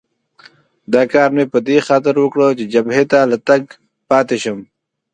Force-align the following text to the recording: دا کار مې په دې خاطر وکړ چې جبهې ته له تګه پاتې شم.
دا 0.93 1.01
کار 1.13 1.29
مې 1.35 1.45
په 1.53 1.57
دې 1.67 1.77
خاطر 1.87 2.15
وکړ 2.19 2.39
چې 2.59 2.65
جبهې 2.73 3.03
ته 3.11 3.19
له 3.31 3.37
تګه 3.47 3.73
پاتې 4.09 4.35
شم. 4.43 4.59